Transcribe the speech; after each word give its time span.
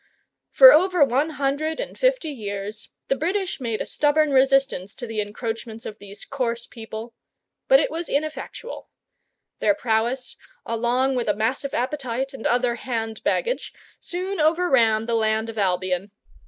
For 0.49 0.73
over 0.73 1.05
one 1.05 1.29
hundred 1.29 1.79
and 1.79 1.95
fifty 1.95 2.31
years 2.31 2.89
the 3.07 3.15
British 3.15 3.59
made 3.59 3.81
a 3.81 3.85
stubborn 3.85 4.31
resistance 4.31 4.95
to 4.95 5.05
the 5.05 5.21
encroachments 5.21 5.85
of 5.85 5.99
these 5.99 6.25
coarse 6.25 6.65
people, 6.65 7.13
but 7.67 7.79
it 7.79 7.91
was 7.91 8.09
ineffectual. 8.09 8.89
Their 9.59 9.75
prowess, 9.75 10.37
along 10.65 11.13
with 11.17 11.27
a 11.29 11.35
massive 11.35 11.75
appetite 11.75 12.33
and 12.33 12.47
other 12.47 12.73
hand 12.73 13.23
baggage, 13.23 13.73
soon 13.99 14.39
overran 14.39 15.05
the 15.05 15.13
land 15.13 15.49
of 15.51 15.57
Albion. 15.59 16.09